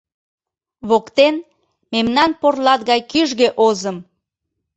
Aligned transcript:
Воктен— 0.89 1.35
мемнан 1.93 2.31
порлат 2.41 2.81
гай 2.89 3.01
кӱжгӧ 3.11 3.47
озым! 3.67 3.97